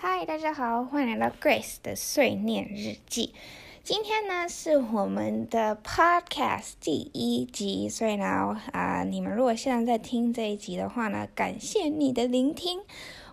[0.00, 3.34] 嗨，大家好，欢迎来到 Grace 的碎念日记。
[3.82, 12.78] 今天呢是我们的 Podcast 第一集，所以呢，啊、你们如果现在在听这一集的话呢，感谢你的聆听。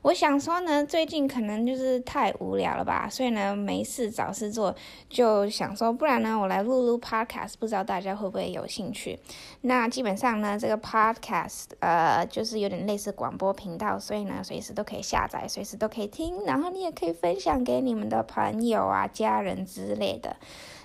[0.06, 4.76] 我想说呢，最近可能就是太无聊了吧，所以呢，没事找事做，
[5.10, 9.18] 就想说，不然呢，我来录录 podcast，不知道大家会不会有兴趣？
[9.62, 20.36] 那基本上呢，这个 podcast 呃，就是有点类似广播频道，所以呢，随时都可以下载，随时都可以听，然后你也可以分享给你们的朋友啊、家人之类的。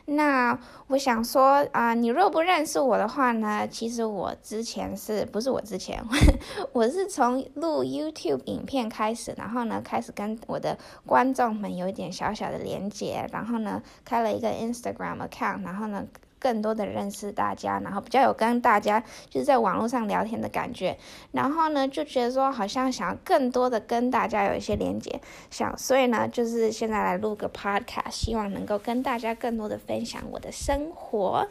[0.06, 6.02] 那我想说啊、你若不认识我的话呢，其实我之前是不是我之前，
[6.72, 10.76] 我是从录 YouTube 影片开始，然后呢，开始跟我的
[11.06, 16.06] 观众们有一点小小的连接，然后呢，开了一个 Instagram account，然后呢。
[16.40, 20.96] 更多的认识大家，然后比较有跟大家就是在网络上聊天的感觉，
[21.30, 31.46] 然后呢就觉得说好像想要更多的跟大家有一些连接，想所以呢就是现在来录个 podcast，希望能够跟大家更多的分享我的生活。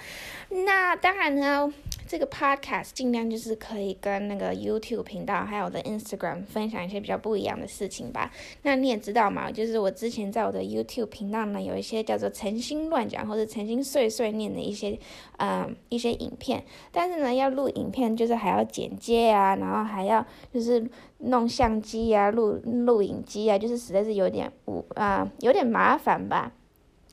[0.49, 1.71] 那当然呢，
[2.09, 8.31] 这个 podcast 尽量就是可以跟那个 YouTube 频道还有我的 Instagram 分享一些比较不一样的事情吧。
[8.63, 14.97] 那你也知道嘛，就是我之前在我的 YouTube 频道呢有一些叫做诚心乱讲或者诚心碎碎念的一些。
[15.41, 20.85] 嗯一些影片，但是呢，要录影片就是还要剪接啊，然后还要就是
[21.19, 26.51] 弄相机啊，录录影机啊，就是实在是有点无啊、有点麻烦吧。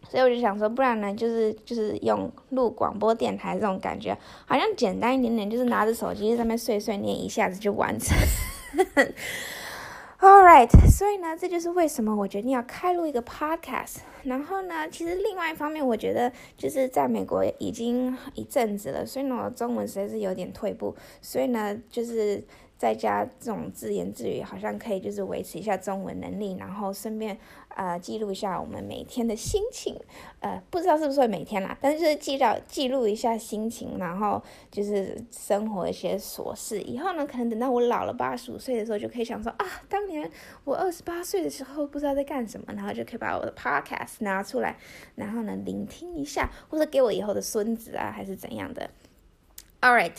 [0.09, 8.17] 所以我就想说，不然呢，就是就是用录广播电台这种感觉，好像简单一点点，就是拿着手机在上面碎碎念，一下子就完成。
[10.19, 13.97] All right，所以呢，这就是为什么我决定要开录一个 podcast。
[14.23, 20.97] 然后呢，其实另外一方面，我觉得就是在美国已经一阵子了，所以呢，我中文实在是有点退步。
[21.21, 22.43] 所以呢，就是
[22.77, 27.39] 在家这种自言自语，好像可以就是维持一下中文能力，然后顺便。
[27.77, 29.95] 呃，记录一下我们每天的心情，
[30.41, 36.81] 呃，不知道是不是会每天啦，但是就是记录记录一下心情，然后就是生活一些琐事。
[36.81, 40.31] 以后呢，可能等到我老了八十五岁的时候，就可以想说啊，当年
[40.65, 44.79] 我二十八岁的时候不知道在干什么，然后就可以把我的 podcast 拿出来，
[45.15, 48.89] 然后呢聆听一下，或者给我以后的孙子啊，还是怎样的。
[49.87, 50.17] Alright，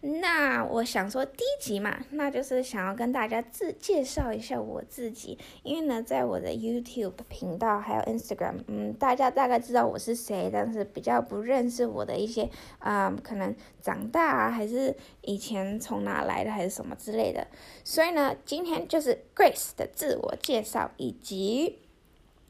[0.00, 12.48] 那我想说第一集嘛，那就是想要跟大家自介绍一下我自己，因为呢，在我的 YouTube 频道还有 Instagram，嗯，大家大概知道我是谁，但是比较不认识我的一些，
[12.78, 13.52] 啊、可能
[13.82, 17.44] 长大啊，还是以前从哪来的，还是什么之类的，
[17.82, 21.80] 所以呢，今天就是 Grace 的自我介绍以及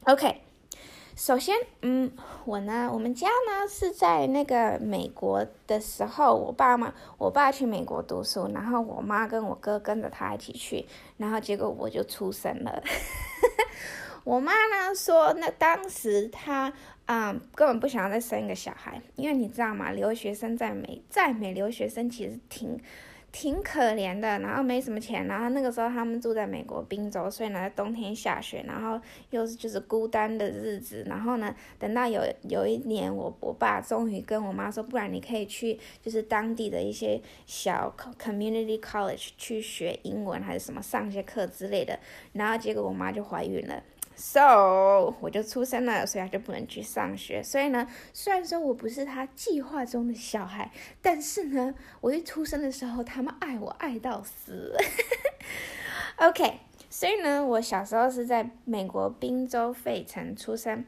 [0.03, 0.41] ，OK。
[1.19, 2.09] 首先，嗯，
[2.45, 10.85] 我呢，我们家呢是在那个美国的时候，我爸妈，我爸去美国读书，然后我妈跟我哥跟着他一起去，
[11.17, 12.81] 然后结果我就出生了。
[14.23, 16.71] 我妈呢说，那当时她
[17.05, 19.91] 啊、根本不想要再生一个小孩，因为你知道吗？
[19.91, 22.79] 留学生在美，在美留学生其实挺。
[23.31, 41.99] 挺可怜的，然后没什么钱，然后那个时候他们住在美国宾州，所以呢冬天下雪，然后又是就是孤单的日子，然后呢等到有有一年我我爸终于跟我妈说，不然你可以去就是当地的一些小 community college 去学英文还是什么上些课之类的，
[42.33, 43.83] 然后结果我妈就怀孕了。
[44.21, 47.41] So 我就出生了，所以他就不能去上学。
[47.41, 50.69] 所以呢，虽然说我不是他计划中的小孩，
[51.01, 54.75] 但是呢，我一出生的时候，他们爱我爱到死。
[56.19, 56.59] OK，
[56.89, 60.83] 所以呢，我小时候是在美国宾州费城出生。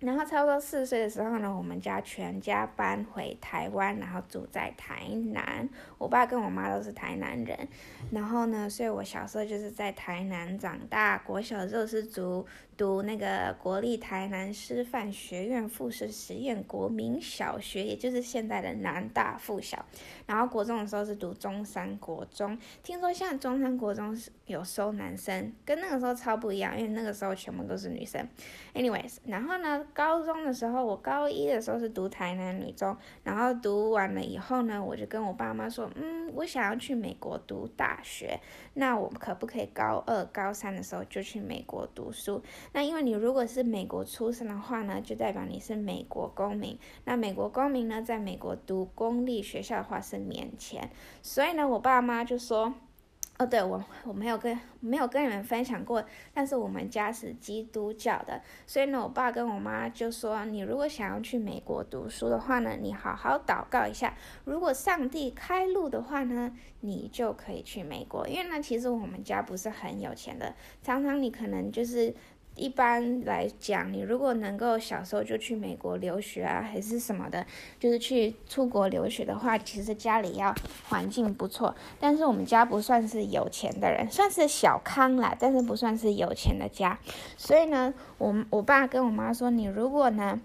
[0.00, 5.68] 然后差不多四岁的时候呢，我们家全家搬回台湾，然后住在台南。
[5.98, 7.68] 我爸跟我妈都是台南人，
[8.10, 11.18] 然后呢，所以我小时候就是在台南长大。
[11.18, 12.46] 国小的时候是读
[12.78, 19.84] 读那个国立台南师范学院附设实验国民小学，也就是现在的南大附小。
[20.26, 28.26] 然后国中的时候是读中山国中，听说现在中山国中是有收男生，跟那个时候超不一样，因为那个时候全部都是女生。
[28.74, 38.40] Anyways，然后呢，高中的时候，我高一的时候是读台南女中，然后读完了以后呢，我就跟我爸妈说，嗯，我想要去美国读大学，
[38.74, 42.42] 那我可不可以高二、高三的时候就去美国读书？
[42.72, 50.90] 那因为你如果是美国出生的话呢，就代表你是美国公民，那美国公民呢，在美国读公立学校的话是免钱，
[51.22, 52.74] 所以呢，我爸妈就说。
[53.40, 56.04] 哦，对，我我没有跟没有跟你们分享过，
[56.34, 64.14] 但是我们家是基督教的，所以呢，我爸跟我妈就说，你如果想要去美国读书的话呢，你好好祷告一下，
[64.44, 68.28] 如果上帝开路的话呢，你就可以去美国。
[68.28, 72.14] 因为呢，其实我们家不是很有钱的，常常你可能就是
[72.60, 77.46] 一般来讲，你如果能够小时候就去美国留学啊，还是什么的，
[77.78, 80.54] 就是去出国留学的话，其实家里要
[80.90, 81.74] 环境不错。
[81.98, 86.98] 但是我们家不算是有钱的人，算是小康啦，但是不算是有钱的家。
[87.38, 90.38] 所以呢，我我爸跟我妈说，你如果呢，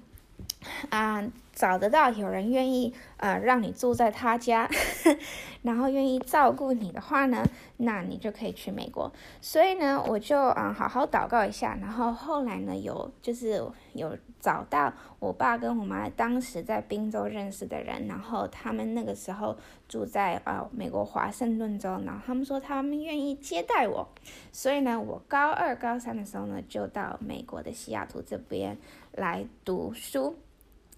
[0.90, 1.22] 啊、
[1.56, 4.70] 找得到有人愿意呃让你住在他家，
[5.64, 7.44] 然后愿意照顾你的话呢，
[7.78, 9.12] 那你就可以去美国。
[9.42, 13.64] 所以呢，我就啊、好好祷告一下，然后后来呢有就是
[13.94, 19.58] 有找到我爸跟我妈当时在宾州认识的人，然后他们那个时候
[19.88, 24.06] 住在呃美国华盛顿州，然后他们说他们愿意接待我，
[24.52, 28.78] 所以呢，我高二高三的时候呢就到美国的西雅图这边
[29.14, 30.36] 来读书。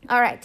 [0.06, 0.42] All right，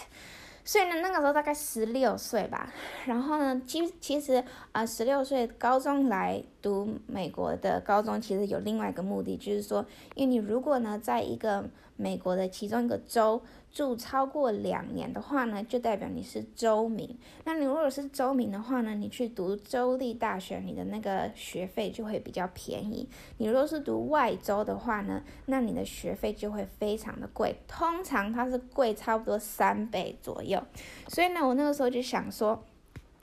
[0.65, 2.73] 所以呢，那个时候大概十六岁吧。
[3.07, 9.85] 然后呢，其其实啊，十六岁高中来读美国的高中，其实有另外一个目的，就是说，
[10.15, 11.65] 因为你如果呢，在一个
[11.97, 13.43] 美国的其中一个州。
[13.73, 17.19] 住超过两年的话呢，就代表你是州民。
[17.45, 23.09] 那你如果是州民的话呢，你去读州立大学，你的那个学费就会比较便宜。
[23.39, 30.63] 你如果是读外州的话呢，那你的学费就会非常的贵，通常它是贵差不多三倍左右。
[31.09, 32.63] 所以呢，我那个时候就想说。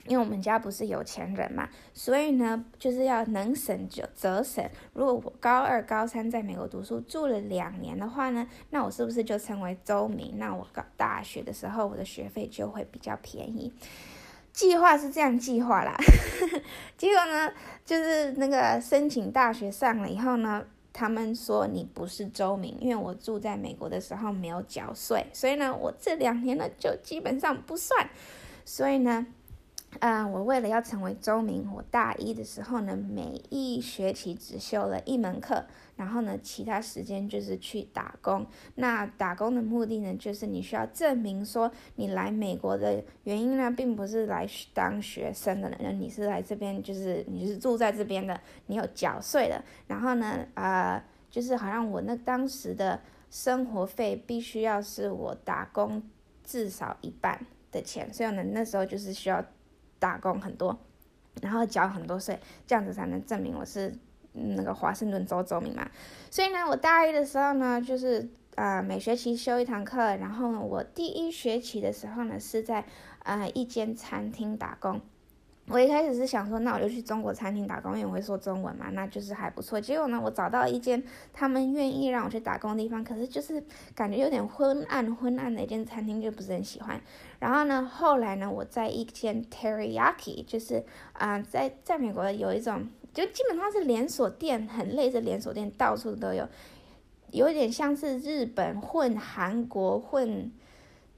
[0.06, 4.64] 因为我们家不是有钱人嘛，所以呢，就是要能省就则省。
[4.94, 10.34] 如果我高二、高三在美国读书住了两年的话呢，那我是不是就成为州民？
[10.38, 13.72] 那我搞大学的时候，我的学费就会比较便宜。
[14.52, 15.94] 计划是这样计划啦，
[16.96, 17.52] 结果呢，
[17.84, 28.08] 就是那个申请大学上了以后呢，他们说你不是州民，因为我住在美国的时候没有缴税，所以呢，我这两年呢就基本上不算。
[28.64, 29.26] 所以呢。
[29.98, 35.64] 嗯、我为了要成为周明，我大一的时候呢，每一学期只修了一门课，
[35.96, 38.46] 然后呢，其他时间就是去打工。
[38.76, 49.62] 那打工的目的呢，就是你需要证明说你来美国的原因呢，并不是来当学生的，那你是来这边，就是你是住在这边的，你有缴税的。
[49.88, 56.00] 然后呢，呃，就是好像我那当时的生活费必须要是我打工
[56.44, 59.44] 至少一半的钱，所以呢，那时候就是需要。
[60.00, 60.76] 打工很多，
[61.40, 63.94] 然后缴很多税，这样子才能证明我是
[64.32, 65.88] 那个华盛顿州州民嘛。
[66.28, 70.16] 所以呢，我大一的时候呢，就是啊、每学期修一堂课。
[70.16, 72.84] 然后呢，我第一学期的时候呢，是在
[73.22, 75.00] 啊、一间餐厅打工。
[75.70, 79.80] 我一开始是想说，那我就去中国餐厅打工，因为我会说中文嘛，那就是还不错。
[79.80, 81.00] 结果呢，我找到一间
[81.32, 83.62] 他们愿意让我去打工的地方，可是就是
[83.94, 87.00] 感觉有点昏暗昏暗的一间餐厅，就不是很喜欢。
[87.38, 96.48] 然后呢，后来呢，我在一间 Teriyaki，就是啊、在在美国有一种，就基本上是连锁店，很类似连锁店，到处都有，
[97.30, 100.50] 有点像是日本混韩国混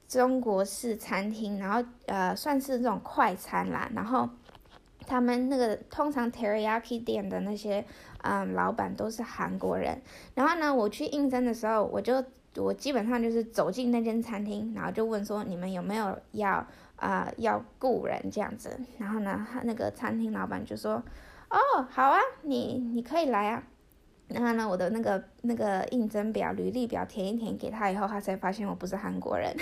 [0.07, 4.29] 中国式餐厅，然后呃，算是这种快餐啦，然后。
[5.05, 7.83] 他们那个通常 teriyaki 店的那些
[8.21, 10.01] 嗯老板都是韩国人，
[10.35, 12.23] 然后呢，我去应征的时候，我就
[12.55, 16.65] 我基本上就是走进那间餐厅，然后就问说，你们有没有要
[16.95, 21.03] 啊、要雇人这样子，然后呢，他那个餐厅老板就说，
[21.49, 21.57] 哦，
[21.89, 23.63] 好啊，你你可以来啊，
[24.29, 29.53] 然后呢，我的那个那个应征表履历表填一填给他以后，他才发现我不是韩国人。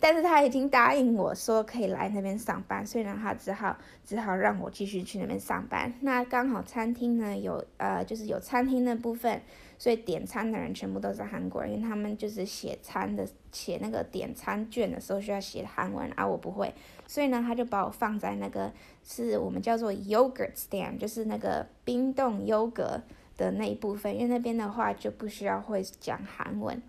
[0.00, 5.92] 但是他已经答应我说可以来那边上班，所以呢，他只好只好让我继续去那边上班。
[6.00, 9.40] 那刚好餐厅呢有呃，就是有餐厅的部分，
[9.76, 16.72] 所以点餐的人全部都是韩国人，因为他们就是写餐的写那个点餐券的时候需要写韩文，而、啊、我不会，
[17.06, 23.02] 所以呢，他就把我放在那个是我们叫做 yogurt stand，就是那个冰冻优格
[23.36, 26.80] 的那一部分，因为那边的话就不需要会讲韩文。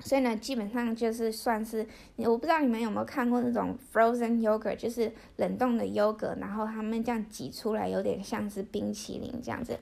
[0.00, 9.78] 所以呢，基本上就是算是，我不知道你们有没有看过那种 frozen yogurt，就是冷冻的优格，然后他们这样挤出来，有点像是冰淇淋这样子。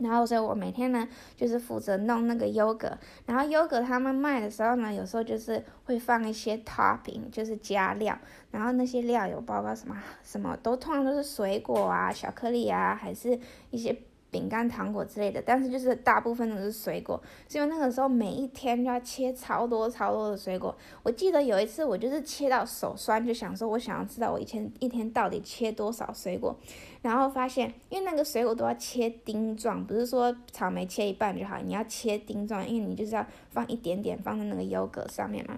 [0.00, 2.98] 然后，所以我每天呢，就是负责弄那个优格。
[3.24, 8.18] 然后优格他们卖的时候呢，有时候就是会放一些 topping，就是加料。
[8.50, 13.38] 然后那些料有包括什么，什么都通常都是水果啊、巧克力啊，还是
[13.70, 13.96] 一些。
[14.36, 20.76] 饼干、糖果之类的，但是就是大部分都是水果，所以那个时候每一天就要切超多超多的水果。
[21.02, 26.54] 我记得有一次我就是切到手酸，就想说我想要知道我以前一天到底切多少水果，
[27.00, 35.56] 然后发现因为那个水果都要切丁状，不是说草莓切一半就好，你要切丁状，因为你就是要放一点点放在那个优格上面嘛。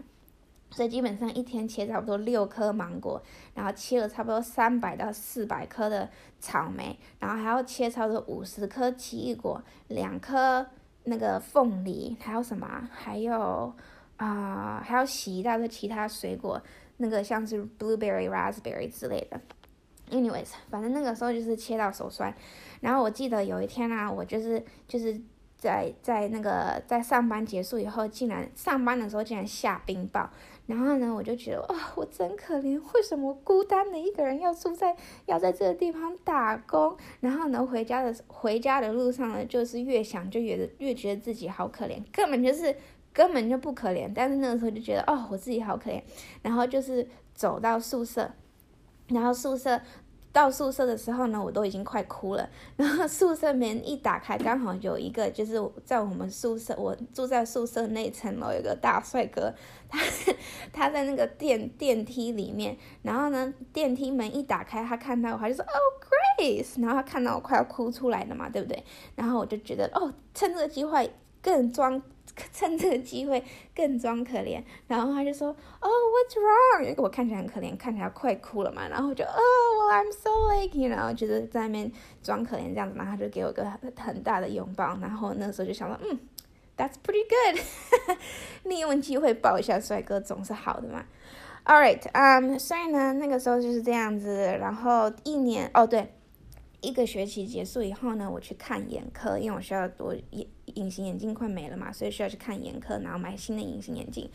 [0.70, 3.20] 所以基本上一天切差不多六颗芒果，
[3.54, 6.08] 然后切了差不多三百到四百颗的
[6.38, 10.66] 草莓，然后还要切差不多五十颗奇异果，两颗
[11.04, 12.88] 那个凤梨，还有什么？
[12.92, 13.72] 还有
[14.18, 16.60] 啊、还要洗一大堆其他水果，
[16.98, 19.40] 那个像是 blueberry、raspberry 之类的。
[20.10, 22.34] Anyways，反正那个时候就是切到手酸。
[22.80, 25.20] 然后我记得有一天啊，我就是就是。
[25.58, 30.25] 在在那个在上班结束以后，竟然上班的时候竟然下冰雹，
[30.68, 34.94] 然后呢，我就觉得啊，我真可怜，为什么孤单的一个人要住在
[35.25, 36.94] 要在这个地方打工？
[37.20, 42.76] 然后呢，回家的回家的路上呢，就是越想就越越觉得自己好可怜，根本就是
[43.14, 46.02] 根本就不可怜，但是那个时候就觉得哦，我自己好可怜，
[46.42, 48.30] 然后就是走到宿舍，
[49.08, 49.80] 然后宿舍。
[50.32, 52.49] 到宿舍的时候呢，我都已经快哭了。
[52.76, 59.52] 然后宿舍门一打开，刚好有一个就是在我们宿舍，我住在宿舍那层楼有个大帅哥，
[59.88, 59.99] 他
[60.73, 62.76] 他在那个电电梯里面。
[63.02, 65.75] 然后呢，电梯门一打开，他看到我，他就说：“哦
[66.38, 68.85] ，Grace。”然后他看到我快要哭出来了嘛，对不对？
[69.16, 71.11] 然后我就觉得哦，趁这个机会
[71.42, 72.00] 更装。
[72.52, 73.42] 趁这个机会
[73.75, 75.49] 更装可怜，然后他就说：“、
[75.80, 78.88] oh,，What's wrong？” 因为我看起来很可怜，看起来快哭了嘛。
[78.88, 81.92] 然后就：“、oh,，Well，I'm so like，you know，就是在那边
[82.23, 83.64] 装可怜这样子。”然后他就给我个
[83.97, 84.97] 很大的拥抱。
[85.00, 86.18] 然后那时候就想说：“嗯
[86.76, 87.61] ，That's pretty good。
[88.64, 91.04] ”利用机会抱一下帅哥总是好的嘛。
[91.64, 94.57] All right，嗯、um,，所以呢，那个时候就是这样子。
[94.59, 96.12] 然后一年，哦对。
[96.80, 100.47] 一个学期结束以后呢，我去看眼科，因为我需要多眼
[100.78, 104.30] 隐形眼镜快没了嘛，所以需要去看眼科，然后买新的隐形眼镜。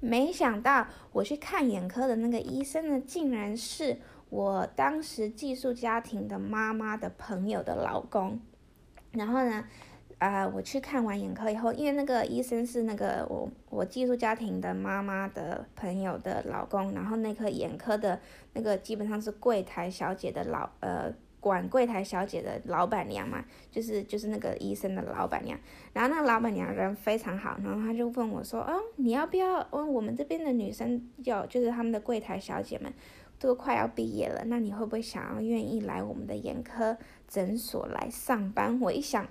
[0.00, 3.98] 没想到我去看眼科的那个医生呢，竟然是
[4.30, 8.40] 我当时寄宿家庭的妈妈的朋友的老公。
[9.12, 9.64] 然后呢，
[10.18, 18.20] 啊、呃，我去看完眼科以后，因为那个医生是那个我我寄宿家庭的妈妈的朋友的老公，然后那个眼科的
[18.52, 21.12] 那个基本上是柜台小姐的老呃。
[21.40, 25.58] 管柜台小姐的老板娘嘛，就是就是那个医生的老板娘，
[25.92, 29.66] 然后那个老板娘人非常好，然后他就问我说，哦，你要不要？
[29.70, 32.92] 问我们这边的女生要，就是他们的柜台小姐们
[33.38, 36.96] 都快要毕业了，那你会不会想要愿意来我们的眼科
[37.28, 38.80] 诊所来上班？
[38.80, 39.26] 我一想，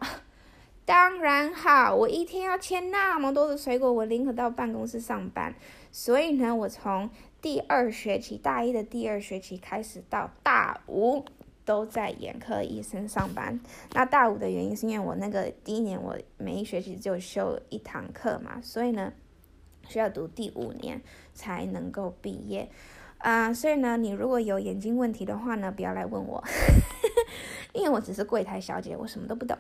[0.86, 5.54] 当然好，我一天要签那么多的水果，我宁可到办公室上班。
[5.92, 7.10] 所以呢，我从
[7.42, 11.26] 第二学期大一的第二学期开始到大五。
[11.68, 13.60] 都在眼科医生上班。
[13.92, 19.12] 那大五的原因是因为我那个第一年我每一学期就修一堂课嘛，所以呢
[19.90, 21.02] 需要读第五年
[21.34, 22.70] 才能够毕业。
[23.18, 26.42] 啊、所以呢，你如果有眼睛问题的话呢，不要来问我，
[27.74, 29.58] 因为我只是柜台小姐，我什么都不懂。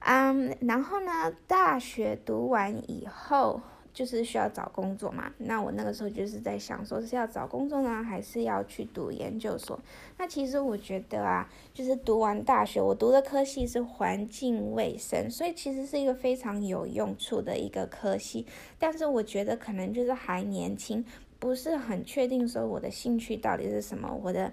[0.00, 3.60] 嗯，然后呢，大学读完以后。
[3.98, 9.76] 就是需要找工作嘛，那我那个时候就是在想，说是要找工作呢，还是要去读研究所？
[10.16, 18.46] 那其实我觉得啊，就是读完大学，我读的科系是环境卫生，所以其实是一个非常有用处的一个科系。
[18.78, 21.04] 但是我觉得可能就是还年轻，
[21.40, 24.52] 不是很确定说我的兴趣到底是什么，我的。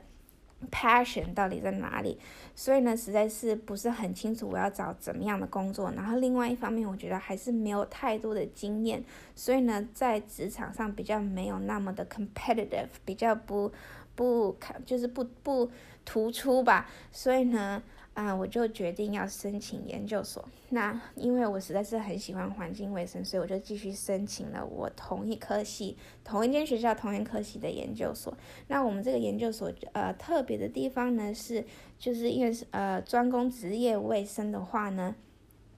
[0.69, 2.17] Passion 到底在哪里？
[2.55, 5.91] 所以呢，实在是不是很清楚我要找怎么样的工作。
[5.95, 9.03] 然后另外一方面，我觉得还是没有太多的经验，
[9.35, 13.71] 所以呢，在职场上比较没有那么的 competitive，比较不
[14.15, 15.69] 不看就是不不
[16.03, 16.89] 突出吧。
[17.11, 17.81] 所以呢。
[18.15, 20.43] 啊、嗯，我就决定要申请研究所。
[20.69, 28.35] 那因为我实在是很喜欢环境卫生，所以我就继续申请了我同一科系、同一间学校、同一科系的研究所。
[28.69, 31.63] 那我们这个研究所，呃，特别的地方呢是，
[31.99, 35.13] 就是因为是呃专攻职业卫生的话呢，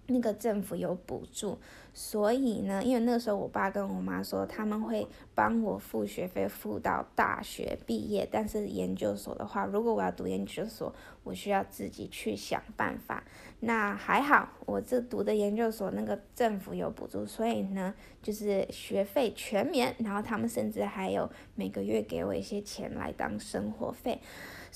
[0.08, 1.58] 那个政府有补助。
[1.94, 8.28] 所以呢，因为那个时候我爸跟我妈说他们会帮我付学费，付到大学毕业。
[8.32, 13.24] 但是研究所的话，如果我要读研究所，我需要自己去想办法。
[13.62, 24.22] 那还好，我这读的研究所那个政府有补助，所以呢，就是学费全免，然后他们甚至还有每个月给我一些钱来当生活费。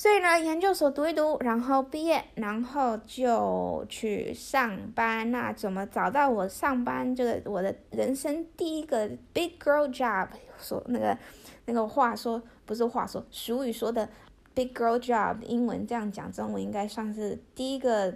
[0.02, 5.30] 所以呢，研究所读一读，然后毕业，然后就去上班。
[5.30, 7.16] 那怎么找到我上班？
[7.16, 10.28] 这个我的人生第一个 big girl job，
[10.60, 11.16] 说那个
[11.66, 14.10] 那个话说不是话说，俗语说的
[14.56, 18.12] big girl job，英文这样讲，中文应该算是第一个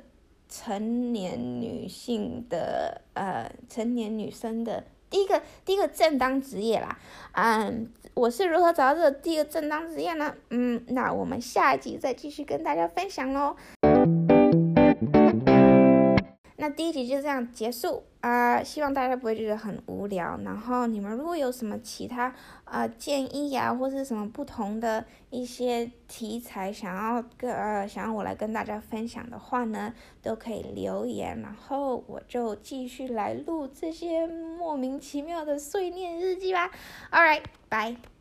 [0.50, 6.98] 成年女性的呃成年女生的第一个第一个正当职业啦，
[7.34, 7.92] 嗯。
[8.16, 10.34] 我是如何找到这个第一个正当职业呢？
[10.50, 13.58] 嗯，那我们下一集再继续跟大家分享喽。
[16.66, 20.36] 那第一集就这样结束啊，希望大家不会觉得很无聊。
[20.44, 29.94] 然后你们如果有什么其他呃建议呀，或是什么不同的一些题材想要跟呃想要我来跟大家分享的话呢，
[30.24, 36.72] 都可以留言，然后我就继续来录这些莫名其妙的碎念日记吧。
[37.12, 38.15] All right，bye。